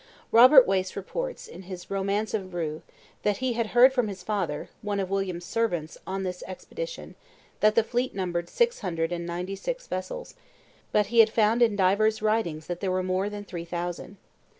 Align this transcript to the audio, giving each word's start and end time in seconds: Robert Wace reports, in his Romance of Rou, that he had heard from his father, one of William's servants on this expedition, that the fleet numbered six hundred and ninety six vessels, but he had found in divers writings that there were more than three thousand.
Robert 0.31 0.65
Wace 0.65 0.95
reports, 0.95 1.47
in 1.47 1.61
his 1.61 1.91
Romance 1.91 2.33
of 2.33 2.55
Rou, 2.55 2.81
that 3.21 3.37
he 3.37 3.53
had 3.53 3.67
heard 3.67 3.93
from 3.93 4.07
his 4.07 4.23
father, 4.23 4.71
one 4.81 4.99
of 4.99 5.11
William's 5.11 5.45
servants 5.45 5.95
on 6.07 6.23
this 6.23 6.41
expedition, 6.47 7.13
that 7.59 7.75
the 7.75 7.83
fleet 7.83 8.15
numbered 8.15 8.49
six 8.49 8.79
hundred 8.79 9.11
and 9.11 9.27
ninety 9.27 9.55
six 9.55 9.85
vessels, 9.85 10.33
but 10.91 11.05
he 11.13 11.19
had 11.19 11.29
found 11.29 11.61
in 11.61 11.75
divers 11.75 12.19
writings 12.19 12.65
that 12.65 12.79
there 12.79 12.89
were 12.89 13.03
more 13.03 13.29
than 13.29 13.43
three 13.45 13.63
thousand. 13.63 14.17